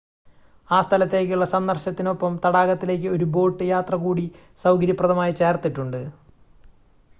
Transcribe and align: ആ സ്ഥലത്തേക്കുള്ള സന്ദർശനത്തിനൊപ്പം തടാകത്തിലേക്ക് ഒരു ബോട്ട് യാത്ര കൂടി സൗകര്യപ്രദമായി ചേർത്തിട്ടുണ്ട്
ആ 0.69 0.81
സ്ഥലത്തേക്കുള്ള 0.81 1.45
സന്ദർശനത്തിനൊപ്പം 1.51 2.39
തടാകത്തിലേക്ക് 2.45 3.09
ഒരു 3.09 3.25
ബോട്ട് 3.35 3.63
യാത്ര 3.71 3.95
കൂടി 4.05 4.25
സൗകര്യപ്രദമായി 4.61 5.35
ചേർത്തിട്ടുണ്ട് 5.41 6.01